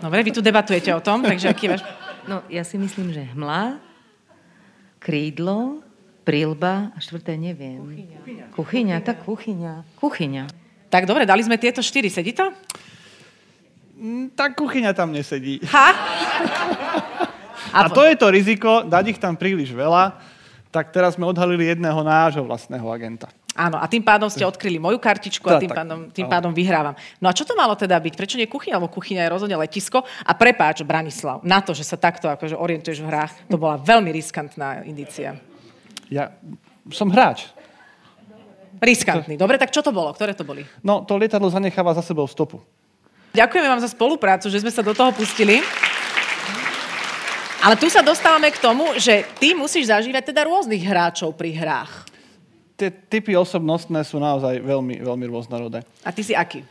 Dobre, 0.00 0.24
vy 0.24 0.32
tu 0.32 0.40
debatujete 0.40 0.88
o 0.96 1.04
tom, 1.04 1.20
takže 1.20 1.52
aký 1.52 1.68
váš... 1.68 1.84
No, 2.24 2.40
ja 2.48 2.64
si 2.64 2.80
myslím, 2.80 3.12
že 3.12 3.28
hmla, 3.36 3.76
krídlo, 4.96 5.84
prílba 6.24 6.88
a 6.92 6.98
štvrté 7.04 7.36
neviem. 7.36 7.84
Kuchyňa. 7.84 8.44
Kuchyňa, 8.56 8.96
tak 9.04 9.16
kuchyňa. 9.28 9.72
Kuchyňa. 10.00 10.44
Tak 10.88 11.04
dobre, 11.04 11.28
dali 11.28 11.44
sme 11.44 11.60
tieto 11.60 11.84
štyri. 11.84 12.08
Sedí 12.08 12.32
to? 12.32 12.48
Mm, 14.00 14.32
tak 14.32 14.56
kuchyňa 14.56 14.96
tam 14.96 15.12
nesedí. 15.12 15.60
Ha? 15.68 15.88
A, 17.76 17.78
a 17.84 17.88
to 17.92 18.00
je 18.08 18.16
to 18.16 18.32
riziko, 18.32 18.88
dať 18.88 19.12
ich 19.12 19.20
tam 19.20 19.36
príliš 19.36 19.76
veľa, 19.76 20.16
tak 20.68 20.92
teraz 20.92 21.16
sme 21.16 21.24
odhalili 21.24 21.72
jedného 21.72 22.00
nášho 22.04 22.44
vlastného 22.44 22.84
agenta. 22.88 23.28
Áno, 23.58 23.74
a 23.74 23.90
tým 23.90 24.06
pádom 24.06 24.30
ste 24.30 24.46
odkryli 24.46 24.78
moju 24.78 25.02
kartičku 25.02 25.42
a 25.50 25.58
tým 25.58 25.74
pádom, 25.74 25.98
tým 26.14 26.30
pádom 26.30 26.54
vyhrávam. 26.54 26.94
No 27.18 27.26
a 27.26 27.34
čo 27.34 27.42
to 27.42 27.58
malo 27.58 27.74
teda 27.74 27.98
byť? 27.98 28.14
Prečo 28.14 28.38
nie 28.38 28.46
kuchyňa? 28.46 28.78
Lebo 28.78 28.86
kuchyňa 28.86 29.26
je 29.26 29.32
rozhodne 29.34 29.58
letisko. 29.58 30.06
A 30.22 30.32
prepáč, 30.38 30.86
Branislav, 30.86 31.42
na 31.42 31.58
to, 31.58 31.74
že 31.74 31.82
sa 31.82 31.98
takto 31.98 32.30
akože 32.30 32.54
orientuješ 32.54 33.02
v 33.02 33.10
hrách, 33.10 33.32
to 33.50 33.58
bola 33.58 33.74
veľmi 33.82 34.14
riskantná 34.14 34.86
indícia. 34.86 35.34
Ja 36.06 36.38
som 36.94 37.10
hráč. 37.10 37.50
Riskantný. 38.78 39.34
Dobre, 39.34 39.58
tak 39.58 39.74
čo 39.74 39.82
to 39.82 39.90
bolo? 39.90 40.14
Ktoré 40.14 40.38
to 40.38 40.46
boli? 40.46 40.62
No, 40.86 41.02
to 41.02 41.18
lietadlo 41.18 41.50
zanecháva 41.50 41.98
za 41.98 42.04
sebou 42.06 42.30
stopu. 42.30 42.62
Ďakujeme 43.34 43.66
vám 43.66 43.82
za 43.82 43.90
spoluprácu, 43.90 44.46
že 44.54 44.62
sme 44.62 44.70
sa 44.70 44.86
do 44.86 44.94
toho 44.94 45.10
pustili. 45.10 45.58
Ale 47.58 47.74
tu 47.74 47.90
sa 47.90 48.06
dostávame 48.06 48.54
k 48.54 48.62
tomu, 48.62 48.94
že 49.02 49.26
ty 49.42 49.50
musíš 49.50 49.90
zažívať 49.90 50.30
teda 50.30 50.46
rôznych 50.46 50.78
hráčov 50.78 51.34
pri 51.34 51.58
hrách. 51.58 52.06
Tie 52.78 52.94
typy 53.10 53.34
osobnostné 53.34 54.06
sú 54.06 54.22
naozaj 54.22 54.62
veľmi, 54.62 55.02
veľmi 55.02 55.26
rôznorodé. 55.26 55.82
A 56.06 56.14
ty 56.14 56.22
si 56.22 56.38
aký? 56.38 56.62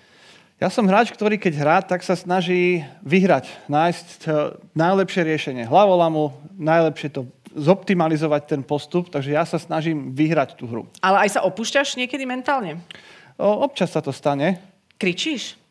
Ja 0.58 0.72
som 0.72 0.88
hráč, 0.88 1.12
ktorý 1.12 1.38
keď 1.38 1.54
hrá, 1.60 1.78
tak 1.84 2.02
sa 2.02 2.16
snaží 2.18 2.82
vyhrať, 3.04 3.52
nájsť 3.68 4.08
eh, 4.26 4.58
najlepšie 4.74 5.22
riešenie. 5.28 5.64
Hlavolamu, 5.68 6.34
najlepšie 6.56 7.14
to 7.14 7.28
zoptimalizovať 7.54 8.58
ten 8.58 8.62
postup, 8.64 9.12
takže 9.12 9.36
ja 9.36 9.44
sa 9.44 9.60
snažím 9.60 10.16
vyhrať 10.16 10.56
tú 10.56 10.66
hru. 10.72 10.84
Ale 11.04 11.28
aj 11.28 11.38
sa 11.38 11.42
opúšťaš 11.44 12.00
niekedy 12.00 12.24
mentálne? 12.24 12.80
O, 13.38 13.66
občas 13.66 13.92
sa 13.92 14.00
to 14.02 14.16
stane. 14.16 14.58
Kričíš? 14.98 15.67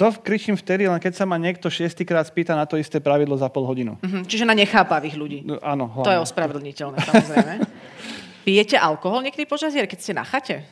To 0.00 0.08
kričím 0.14 0.56
vtedy, 0.56 0.84
len 0.84 0.96
keď 0.96 1.12
sa 1.12 1.24
ma 1.24 1.36
niekto 1.36 1.68
šiestýkrát 1.68 2.24
spýta 2.24 2.52
na 2.52 2.64
to 2.64 2.74
isté 2.74 2.96
pravidlo 2.98 3.36
za 3.36 3.46
pol 3.46 3.62
hodinu. 3.62 4.00
Mhm, 4.00 4.24
čiže 4.24 4.42
na 4.42 4.52
nechápavých 4.52 5.14
ľudí. 5.14 5.38
No, 5.42 5.60
áno, 5.60 5.92
To 5.94 6.08
je 6.08 6.16
hlavne. 6.16 6.24
ospravedlniteľné, 6.24 6.96
samozrejme. 6.98 7.54
Pijete 8.48 8.74
alkohol 8.74 9.20
niekedy 9.22 9.44
počas 9.44 9.70
hier, 9.70 9.84
keď 9.84 9.98
ste 9.98 10.12
na 10.12 10.24
chate? 10.24 10.64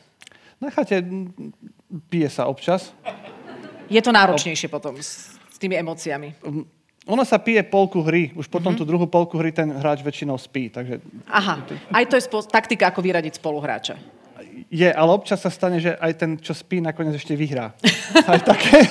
Na 0.57 0.67
chate 0.67 1.05
pije 2.03 2.27
sa 2.27 2.43
občas. 2.43 2.89
Je 3.85 3.97
to 3.97 4.09
náročnejšie 4.09 4.65
potom 4.65 4.93
s, 4.95 5.33
s 5.45 5.57
tými 5.57 5.77
emóciami. 5.77 6.33
Ono 7.05 7.23
sa 7.23 7.37
pije 7.37 7.61
polku 7.63 8.01
hry, 8.01 8.33
už 8.33 8.45
potom 8.45 8.73
Mhm. 8.73 8.77
tú 8.77 8.83
druhú 8.83 9.05
polku 9.05 9.33
hry 9.35 9.49
ten 9.49 9.69
hráč 9.71 10.01
väčšinou 10.01 10.35
spí. 10.35 10.67
Takže 10.67 11.01
Aha, 11.27 11.61
aj 11.91 12.03
to 12.05 12.15
je 12.15 12.23
spo- 12.23 12.43
taktika, 12.43 12.85
ako 12.87 12.99
vyradiť 12.99 13.33
spoluhráča. 13.35 13.97
Je, 14.69 14.85
ale 14.85 15.09
občas 15.09 15.41
sa 15.41 15.49
stane, 15.49 15.81
že 15.81 15.97
aj 15.97 16.13
ten, 16.13 16.31
čo 16.37 16.53
spí, 16.53 16.77
nakoniec 16.77 17.17
ešte 17.17 17.33
vyhrá. 17.33 17.73
Aj 18.29 18.37
také. 18.37 18.85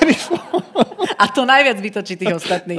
A 1.19 1.27
to 1.31 1.43
najviac 1.43 1.79
vytočí 1.79 2.15
tých 2.15 2.35
ostatných. 2.43 2.79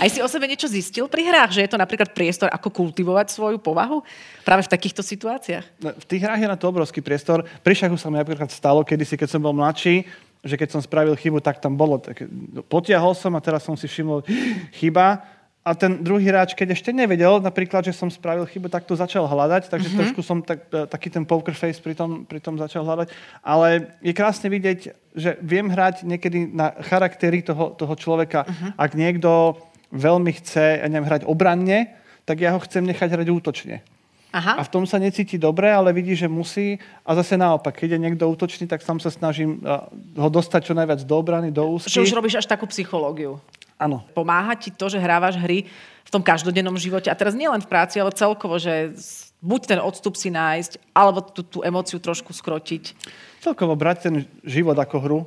Aj 0.00 0.08
si 0.08 0.20
o 0.20 0.28
sebe 0.28 0.48
niečo 0.48 0.68
zistil 0.68 1.08
pri 1.08 1.28
hrách, 1.28 1.56
že 1.56 1.64
je 1.64 1.70
to 1.72 1.80
napríklad 1.80 2.12
priestor, 2.16 2.48
ako 2.52 2.72
kultivovať 2.72 3.32
svoju 3.32 3.58
povahu 3.60 4.04
práve 4.44 4.64
v 4.64 4.72
takýchto 4.72 5.00
situáciách? 5.04 5.64
No, 5.80 5.92
V 5.96 6.06
tých 6.08 6.24
hrách 6.24 6.40
je 6.40 6.52
na 6.52 6.56
to 6.56 6.68
obrovský 6.68 7.04
priestor. 7.04 7.44
Pri 7.64 7.76
šachu 7.76 7.96
sa 7.96 8.08
mi 8.12 8.20
napríklad 8.20 8.48
stalo 8.52 8.84
kedysi, 8.84 9.16
keď 9.16 9.28
som 9.36 9.40
bol 9.40 9.56
mladší, 9.56 10.04
že 10.42 10.58
keď 10.58 10.68
som 10.74 10.80
spravil 10.84 11.16
chybu, 11.16 11.40
tak 11.40 11.60
tam 11.60 11.76
bolo. 11.76 12.00
Tak, 12.00 12.28
potiahol 12.66 13.14
som 13.16 13.32
a 13.36 13.44
teraz 13.44 13.64
som 13.64 13.76
si 13.76 13.88
všimol 13.88 14.24
chyba. 14.80 15.24
A 15.62 15.78
ten 15.78 16.02
druhý 16.02 16.26
hráč, 16.26 16.58
keď 16.58 16.74
ešte 16.74 16.90
nevedel 16.90 17.38
napríklad, 17.38 17.86
že 17.86 17.94
som 17.94 18.10
spravil 18.10 18.42
chybu, 18.50 18.66
tak 18.66 18.82
to 18.82 18.98
začal 18.98 19.30
hľadať. 19.30 19.70
Takže 19.70 19.88
mm-hmm. 19.94 20.00
trošku 20.02 20.20
som 20.26 20.42
tak, 20.42 20.66
e, 20.74 20.90
taký 20.90 21.06
ten 21.06 21.22
poker 21.22 21.54
face 21.54 21.78
pri 21.78 21.94
tom, 21.94 22.26
pri 22.26 22.42
tom 22.42 22.58
začal 22.58 22.82
hľadať. 22.82 23.14
Ale 23.46 23.94
je 24.02 24.10
krásne 24.10 24.50
vidieť, 24.50 24.90
že 25.14 25.38
viem 25.38 25.70
hrať 25.70 26.02
niekedy 26.02 26.50
na 26.50 26.74
charaktery 26.82 27.46
toho, 27.46 27.78
toho 27.78 27.94
človeka. 27.94 28.42
Mm-hmm. 28.42 28.70
Ak 28.74 28.90
niekto 28.98 29.54
veľmi 29.94 30.34
chce, 30.42 30.82
ja 30.82 30.86
neviem, 30.90 31.06
hrať 31.06 31.30
obranne, 31.30 31.94
tak 32.26 32.42
ja 32.42 32.50
ho 32.50 32.60
chcem 32.66 32.82
nechať 32.82 33.08
hrať 33.14 33.28
útočne. 33.30 33.86
Aha. 34.32 34.58
A 34.58 34.62
v 34.64 34.72
tom 34.72 34.88
sa 34.88 34.96
necíti 34.96 35.36
dobre, 35.36 35.68
ale 35.68 35.92
vidí, 35.92 36.16
že 36.16 36.24
musí. 36.24 36.80
A 37.04 37.12
zase 37.12 37.36
naopak, 37.36 37.76
keď 37.76 37.94
je 37.94 38.02
niekto 38.02 38.24
útočný, 38.24 38.64
tak 38.64 38.80
tam 38.80 38.96
sa 38.96 39.12
snažím 39.12 39.60
a, 39.62 39.86
ho 39.92 40.28
dostať 40.32 40.72
čo 40.72 40.74
najviac 40.74 41.04
do 41.04 41.14
obrany, 41.20 41.52
do 41.52 41.68
úzky. 41.68 41.92
Že 41.92 42.08
už 42.08 42.16
robíš 42.16 42.34
až 42.40 42.48
takú 42.48 42.64
psychológiu. 42.66 43.38
Áno. 43.82 44.06
Pomáha 44.14 44.54
ti 44.54 44.70
to, 44.70 44.86
že 44.86 45.02
hrávaš 45.02 45.34
hry 45.42 45.66
v 46.06 46.10
tom 46.10 46.22
každodennom 46.22 46.78
živote 46.78 47.10
a 47.10 47.18
teraz 47.18 47.34
nielen 47.34 47.58
v 47.58 47.70
práci, 47.70 47.98
ale 47.98 48.14
celkovo, 48.14 48.62
že 48.62 48.94
buď 49.42 49.60
ten 49.66 49.80
odstup 49.82 50.14
si 50.14 50.30
nájsť, 50.30 50.94
alebo 50.94 51.18
tú, 51.26 51.42
tú 51.42 51.58
emóciu 51.66 51.98
trošku 51.98 52.30
skrotiť. 52.30 52.94
Celkovo 53.42 53.74
brať 53.74 53.96
ten 54.06 54.14
život 54.46 54.78
ako 54.78 54.96
hru, 55.02 55.18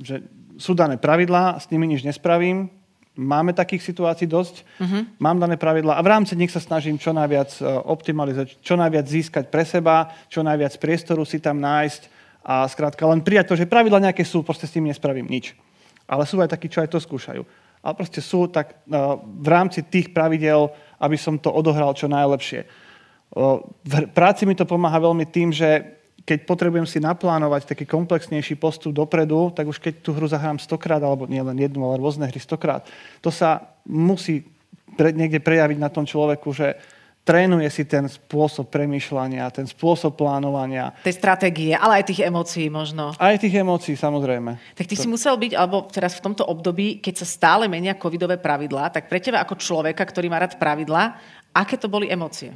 že 0.00 0.24
sú 0.56 0.72
dané 0.72 0.96
pravidlá, 0.96 1.60
s 1.60 1.68
nimi 1.68 1.84
nič 1.84 2.06
nespravím, 2.06 2.72
máme 3.12 3.52
takých 3.52 3.92
situácií 3.92 4.24
dosť, 4.24 4.64
uh-huh. 4.80 5.04
mám 5.20 5.36
dané 5.36 5.60
pravidlá 5.60 6.00
a 6.00 6.04
v 6.04 6.08
rámci 6.08 6.32
nich 6.32 6.48
sa 6.48 6.64
snažím 6.64 6.96
čo 6.96 7.12
najviac 7.12 7.60
optimalizovať, 7.84 8.64
čo 8.64 8.74
najviac 8.80 9.04
získať 9.04 9.44
pre 9.52 9.68
seba, 9.68 10.08
čo 10.32 10.40
najviac 10.40 10.72
priestoru 10.80 11.28
si 11.28 11.36
tam 11.36 11.60
nájsť 11.60 12.02
a 12.42 12.64
skrátka 12.66 13.04
len 13.04 13.20
prijať 13.20 13.52
to, 13.52 13.54
že 13.60 13.70
pravidla 13.70 14.08
nejaké 14.08 14.24
sú, 14.24 14.40
proste 14.40 14.64
s 14.64 14.74
tým 14.74 14.88
nespravím 14.88 15.28
nič. 15.28 15.52
Ale 16.06 16.26
sú 16.26 16.38
aj 16.42 16.52
takí, 16.52 16.66
čo 16.68 16.82
aj 16.82 16.90
to 16.92 16.98
skúšajú. 16.98 17.42
Ale 17.82 17.94
proste 17.98 18.22
sú 18.22 18.46
tak 18.46 18.72
e, 18.72 18.96
v 19.22 19.48
rámci 19.48 19.82
tých 19.82 20.14
pravidel, 20.14 20.70
aby 21.02 21.18
som 21.18 21.34
to 21.38 21.50
odohral 21.50 21.94
čo 21.94 22.06
najlepšie. 22.06 22.62
V 23.32 23.92
práci 24.12 24.44
mi 24.44 24.52
to 24.52 24.68
pomáha 24.68 25.00
veľmi 25.00 25.24
tým, 25.24 25.56
že 25.56 25.96
keď 26.22 26.46
potrebujem 26.46 26.86
si 26.86 27.02
naplánovať 27.02 27.74
taký 27.74 27.88
komplexnejší 27.88 28.54
postup 28.54 28.94
dopredu, 28.94 29.50
tak 29.50 29.66
už 29.66 29.82
keď 29.82 30.04
tú 30.04 30.14
hru 30.14 30.28
zahrám 30.30 30.62
stokrát, 30.62 31.02
alebo 31.02 31.26
nie 31.26 31.42
len 31.42 31.58
jednu, 31.58 31.82
ale 31.82 31.98
rôzne 31.98 32.28
hry 32.30 32.38
stokrát, 32.38 32.86
to 33.18 33.32
sa 33.32 33.74
musí 33.82 34.46
niekde 35.00 35.42
prejaviť 35.42 35.78
na 35.80 35.90
tom 35.90 36.06
človeku, 36.06 36.52
že 36.54 36.78
trénuje 37.22 37.70
si 37.70 37.86
ten 37.86 38.10
spôsob 38.10 38.66
premýšľania, 38.66 39.46
ten 39.54 39.62
spôsob 39.62 40.18
plánovania, 40.18 40.90
Tej 41.06 41.14
stratégie, 41.14 41.70
ale 41.70 42.02
aj 42.02 42.10
tých 42.10 42.26
emócií 42.26 42.66
možno. 42.66 43.14
aj 43.14 43.38
tých 43.38 43.62
emócií 43.62 43.94
samozrejme. 43.94 44.58
Tak 44.74 44.86
ty 44.90 44.98
si 44.98 45.06
musel 45.06 45.38
byť, 45.38 45.54
alebo 45.54 45.86
teraz 45.86 46.18
v 46.18 46.24
tomto 46.30 46.42
období, 46.42 46.98
keď 46.98 47.22
sa 47.22 47.26
stále 47.26 47.70
menia 47.70 47.94
covidové 47.94 48.42
pravidlá, 48.42 48.90
tak 48.90 49.06
pre 49.06 49.22
teba 49.22 49.38
ako 49.38 49.54
človeka, 49.54 50.02
ktorý 50.02 50.26
má 50.26 50.42
rád 50.42 50.58
pravidlá, 50.58 51.14
aké 51.54 51.78
to 51.78 51.86
boli 51.86 52.10
emócie? 52.10 52.50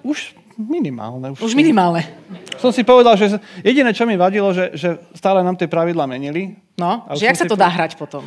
Už 0.00 0.32
minimálne. 0.56 1.36
Už 1.36 1.52
minimálne. 1.52 2.08
Som 2.56 2.72
si 2.72 2.84
povedal, 2.84 3.16
že 3.20 3.36
jediné, 3.60 3.92
čo 3.92 4.08
mi 4.08 4.16
vadilo, 4.16 4.48
že, 4.52 4.72
že 4.72 4.96
stále 5.12 5.44
nám 5.44 5.56
tie 5.56 5.68
pravidla 5.68 6.08
menili. 6.08 6.56
No, 6.76 7.04
že 7.12 7.28
jak 7.28 7.36
sa 7.36 7.44
to 7.44 7.56
po- 7.56 7.60
dá 7.60 7.68
hrať 7.68 8.00
potom? 8.00 8.24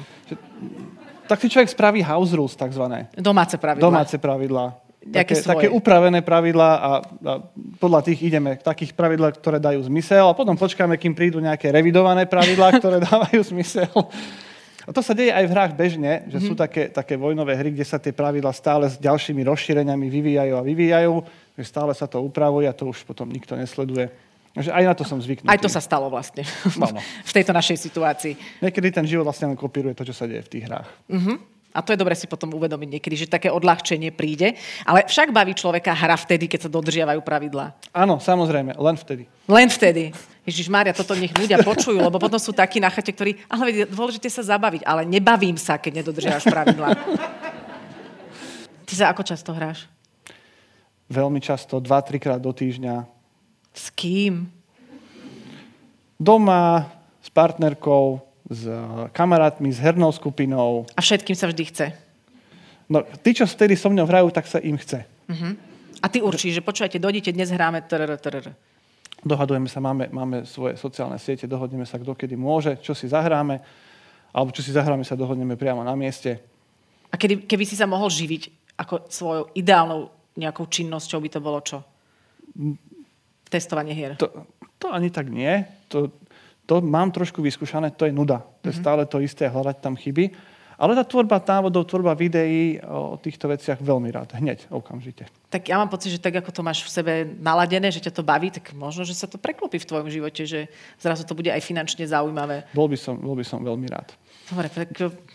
Tak 1.27 1.39
si 1.39 1.47
človek 1.47 1.69
spraví 1.71 1.99
house 2.03 2.35
rules, 2.35 2.55
takzvané. 2.55 3.07
Domáce 3.15 3.55
pravidlá. 3.57 3.83
Domáce 3.83 4.17
pravidlá. 4.17 4.65
Také, 5.03 5.35
také 5.35 5.67
upravené 5.67 6.23
pravidlá 6.23 6.71
a, 6.79 6.79
a 6.79 6.91
podľa 7.75 8.07
tých 8.07 8.23
ideme. 8.23 8.55
Takých 8.55 8.95
pravidlá, 8.95 9.35
ktoré 9.35 9.59
dajú 9.59 9.83
zmysel 9.91 10.31
a 10.31 10.37
potom 10.37 10.55
počkáme, 10.55 10.95
kým 10.95 11.11
prídu 11.11 11.43
nejaké 11.43 11.75
revidované 11.75 12.23
pravidlá, 12.23 12.71
ktoré 12.79 13.03
dávajú 13.03 13.43
zmysel. 13.51 13.91
A 14.83 14.91
to 14.91 14.99
sa 15.03 15.15
deje 15.15 15.31
aj 15.31 15.47
v 15.47 15.53
hrách 15.55 15.73
bežne, 15.75 16.27
že 16.27 16.43
sú 16.43 16.55
také, 16.59 16.91
také 16.91 17.15
vojnové 17.15 17.55
hry, 17.55 17.71
kde 17.71 17.87
sa 17.87 17.99
tie 17.99 18.11
pravidlá 18.11 18.51
stále 18.51 18.87
s 18.87 18.99
ďalšími 18.99 19.43
rozšíreniami 19.47 20.07
vyvíjajú 20.11 20.53
a 20.59 20.63
vyvíjajú, 20.63 21.13
že 21.55 21.63
stále 21.63 21.95
sa 21.95 22.03
to 22.03 22.19
upravuje 22.19 22.67
a 22.67 22.75
to 22.75 22.91
už 22.91 23.07
potom 23.07 23.31
nikto 23.31 23.55
nesleduje. 23.55 24.11
Takže 24.53 24.69
aj 24.69 24.83
na 24.85 24.93
to 24.93 25.01
som 25.01 25.17
zvyknutý. 25.17 25.49
Aj 25.49 25.57
to 25.57 25.65
sa 25.65 25.81
stalo 25.81 26.13
vlastne 26.13 26.45
Áno. 26.77 27.01
v 27.01 27.31
tejto 27.33 27.49
našej 27.57 27.77
situácii. 27.89 28.61
Niekedy 28.61 28.93
ten 28.93 29.05
život 29.09 29.25
vlastne 29.25 29.49
len 29.49 29.57
kopíruje 29.57 29.97
to, 29.97 30.05
čo 30.05 30.13
sa 30.13 30.29
deje 30.29 30.45
v 30.45 30.51
tých 30.53 30.63
hrách. 30.69 30.89
A 31.73 31.81
to 31.81 31.89
je 31.89 31.97
dobre 31.97 32.13
si 32.13 32.29
potom 32.29 32.53
uvedomiť 32.53 33.01
niekedy, 33.01 33.25
že 33.25 33.25
také 33.25 33.49
odľahčenie 33.49 34.13
príde. 34.13 34.53
Ale 34.85 35.09
však 35.09 35.33
baví 35.33 35.57
človeka 35.57 35.89
hra 35.89 36.13
vtedy, 36.13 36.45
keď 36.45 36.69
sa 36.69 36.69
dodržiavajú 36.69 37.17
pravidlá. 37.25 37.73
Áno, 37.89 38.21
samozrejme, 38.21 38.77
len 38.77 38.93
vtedy. 38.93 39.25
Len 39.49 39.67
vtedy. 39.73 40.13
Ježiš 40.45 40.69
Mária, 40.69 40.93
toto 40.93 41.17
nech 41.17 41.33
ľudia 41.33 41.65
počujú, 41.65 41.97
lebo 41.97 42.21
potom 42.21 42.37
sú 42.37 42.53
takí 42.53 42.77
na 42.77 42.93
chate, 42.93 43.09
ktorí, 43.09 43.41
ale 43.49 43.73
je 43.73 43.83
dôležité 43.89 44.29
sa 44.29 44.45
zabaviť, 44.45 44.85
ale 44.85 45.01
nebavím 45.09 45.57
sa, 45.57 45.81
keď 45.81 46.05
nedodržiavaš 46.05 46.45
pravidlá. 46.45 46.93
Ty 48.85 48.93
sa 48.93 49.09
ako 49.09 49.25
často 49.25 49.49
hráš? 49.49 49.89
Veľmi 51.09 51.41
často, 51.41 51.81
2-3 51.81 52.21
krát 52.21 52.37
do 52.37 52.53
týždňa. 52.53 53.12
S 53.73 53.89
kým? 53.89 54.47
Doma, 56.21 56.87
s 57.19 57.29
partnerkou, 57.33 58.21
s 58.47 58.69
kamarátmi, 59.11 59.73
s 59.73 59.81
hernou 59.81 60.13
skupinou. 60.13 60.85
A 60.93 61.01
všetkým 61.01 61.35
sa 61.35 61.49
vždy 61.49 61.63
chce. 61.67 61.87
No, 62.87 63.01
tí, 63.25 63.33
čo 63.33 63.49
vtedy 63.49 63.73
so 63.73 63.89
mnou 63.89 64.05
hrajú, 64.05 64.29
tak 64.29 64.45
sa 64.45 64.61
im 64.61 64.77
chce. 64.77 65.03
A 66.03 66.05
ty 66.11 66.19
určíš, 66.21 66.59
že 66.59 66.65
počúvajte, 66.65 66.99
dojdite, 66.99 67.31
dnes 67.31 67.49
hráme 67.49 67.81
trr, 67.87 68.19
trr. 68.19 68.51
Dohadujeme 69.23 69.71
sa, 69.71 69.79
máme, 69.79 70.11
máme 70.11 70.43
svoje 70.43 70.75
sociálne 70.75 71.15
siete, 71.15 71.47
dohodneme 71.47 71.87
sa, 71.87 71.95
kto 71.95 72.11
kedy 72.11 72.35
môže, 72.35 72.75
čo 72.83 72.91
si 72.91 73.07
zahráme, 73.07 73.63
alebo 74.35 74.51
čo 74.51 74.59
si 74.59 74.75
zahráme, 74.75 75.07
sa 75.07 75.15
dohodneme 75.15 75.55
priamo 75.55 75.79
na 75.79 75.95
mieste. 75.95 76.43
A 77.07 77.15
kedy, 77.15 77.47
keby 77.47 77.63
si 77.63 77.79
sa 77.79 77.87
mohol 77.87 78.11
živiť 78.11 78.75
ako 78.75 79.07
svojou 79.07 79.43
ideálnou 79.55 80.11
nejakou 80.35 80.67
činnosťou, 80.67 81.23
by 81.23 81.29
to 81.31 81.39
bolo 81.39 81.59
čo? 81.63 81.79
Testovanie 83.53 83.93
hier. 83.93 84.17
To, 84.17 84.49
to 84.81 84.89
ani 84.89 85.13
tak 85.13 85.29
nie. 85.29 85.61
To, 85.93 86.09
to 86.65 86.81
mám 86.81 87.13
trošku 87.13 87.45
vyskúšané, 87.45 87.93
to 87.93 88.09
je 88.09 88.13
nuda. 88.15 88.41
To 88.65 88.73
je 88.73 88.75
stále 88.81 89.05
to 89.05 89.21
isté, 89.21 89.45
hľadať 89.45 89.77
tam 89.77 89.93
chyby. 89.93 90.33
Ale 90.73 90.97
tá 90.97 91.05
tvorba 91.05 91.37
návodov, 91.37 91.85
tvorba 91.85 92.17
videí 92.17 92.81
o 92.81 93.13
týchto 93.21 93.45
veciach 93.45 93.77
veľmi 93.77 94.09
rád, 94.09 94.33
hneď, 94.33 94.67
okamžite. 94.73 95.29
Tak 95.53 95.69
ja 95.69 95.77
mám 95.77 95.85
pocit, 95.85 96.09
že 96.09 96.17
tak 96.17 96.33
ako 96.41 96.49
to 96.49 96.65
máš 96.65 96.81
v 96.81 96.89
sebe 96.89 97.13
naladené, 97.39 97.93
že 97.93 98.01
ťa 98.01 98.09
to 98.09 98.25
baví, 98.25 98.49
tak 98.49 98.73
možno, 98.73 99.05
že 99.05 99.13
sa 99.13 99.29
to 99.29 99.37
preklopí 99.37 99.77
v 99.77 99.85
tvojom 99.85 100.09
živote, 100.09 100.49
že 100.49 100.65
zrazu 100.97 101.29
to 101.29 101.37
bude 101.37 101.53
aj 101.53 101.61
finančne 101.61 102.09
zaujímavé. 102.09 102.65
Bol 102.73 102.89
by 102.89 102.97
som, 102.97 103.21
bol 103.21 103.37
by 103.37 103.45
som 103.45 103.61
veľmi 103.61 103.85
rád. 103.85 104.17
Dobre, 104.51 104.67
tak 104.67 104.91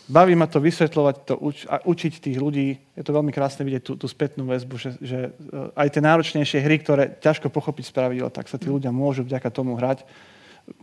Baví 0.09 0.33
ma 0.33 0.49
to 0.49 0.57
vysvetľovať, 0.57 1.17
to 1.29 1.35
uč, 1.37 1.69
a 1.69 1.85
učiť 1.85 2.13
tých 2.25 2.41
ľudí. 2.41 2.81
Je 2.97 3.05
to 3.05 3.13
veľmi 3.13 3.29
krásne 3.29 3.61
vidieť 3.69 3.83
tú, 3.85 3.93
tú 4.01 4.09
spätnú 4.09 4.49
väzbu, 4.49 4.75
že, 4.81 4.91
že 5.05 5.19
e, 5.29 5.31
aj 5.77 5.89
tie 5.93 6.01
náročnejšie 6.01 6.65
hry, 6.65 6.81
ktoré 6.81 7.13
ťažko 7.21 7.53
pochopiť 7.53 7.93
spravidla, 7.93 8.33
tak 8.33 8.49
sa 8.49 8.57
tí 8.57 8.73
ľudia 8.73 8.89
môžu 8.89 9.29
vďaka 9.29 9.53
tomu 9.53 9.77
hrať. 9.77 10.09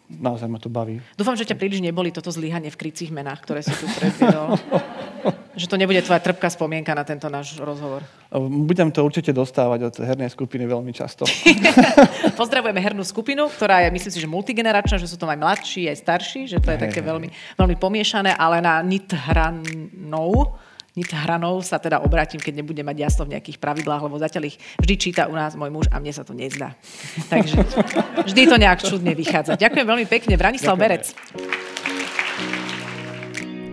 Naozaj 0.10 0.50
ma 0.50 0.62
to 0.62 0.70
baví. 0.70 1.02
dúfam, 1.18 1.38
že 1.38 1.46
ťa 1.46 1.58
príliš 1.58 1.82
neboli 1.82 2.14
toto 2.14 2.30
zlyhanie 2.30 2.70
v 2.70 2.78
krycích 2.78 3.10
menách, 3.10 3.42
ktoré 3.46 3.66
si 3.66 3.74
tu 3.74 3.86
predviedol. 3.98 4.58
Že 5.56 5.68
to 5.72 5.76
nebude 5.80 6.00
tvoja 6.04 6.20
trpká 6.20 6.52
spomienka 6.52 6.92
na 6.92 7.08
tento 7.08 7.32
náš 7.32 7.56
rozhovor. 7.58 8.04
Budem 8.68 8.92
to 8.92 9.02
určite 9.02 9.32
dostávať 9.32 9.88
od 9.88 9.96
hernej 10.04 10.28
skupiny 10.30 10.68
veľmi 10.68 10.92
často. 10.92 11.24
Pozdravujeme 12.40 12.80
hernú 12.84 13.04
skupinu, 13.08 13.48
ktorá 13.48 13.88
je, 13.88 13.96
myslím 13.96 14.14
si, 14.14 14.20
že 14.20 14.30
multigeneračná, 14.30 15.00
že 15.00 15.08
sú 15.08 15.16
to 15.16 15.26
aj 15.26 15.40
mladší, 15.40 15.88
aj 15.88 15.98
starší, 16.04 16.42
že 16.52 16.60
to 16.60 16.76
je 16.76 16.78
také 16.78 17.00
veľmi, 17.00 17.32
veľmi 17.56 17.76
pomiešané, 17.80 18.36
ale 18.36 18.60
na 18.60 18.84
nit 18.84 19.08
hranou 19.10 20.56
nit 20.96 21.12
hranou 21.12 21.60
sa 21.60 21.76
teda 21.76 22.00
obrátim, 22.00 22.40
keď 22.40 22.64
nebude 22.64 22.80
mať 22.80 22.98
jasno 23.04 23.28
v 23.28 23.36
nejakých 23.36 23.60
pravidlách, 23.60 24.02
lebo 24.08 24.16
zatiaľ 24.16 24.48
ich 24.48 24.58
vždy 24.80 24.96
číta 24.96 25.28
u 25.28 25.36
nás 25.36 25.52
môj 25.60 25.68
muž 25.68 25.86
a 25.92 26.00
mne 26.00 26.16
sa 26.16 26.24
to 26.24 26.32
nezdá. 26.32 26.72
Takže 27.28 27.60
vždy 28.32 28.42
to 28.48 28.56
nejak 28.56 28.80
čudne 28.80 29.12
vychádza. 29.12 29.60
Ďakujem 29.60 29.86
veľmi 29.86 30.08
pekne. 30.08 30.40
Branislav 30.40 30.80
Berec. 30.80 31.12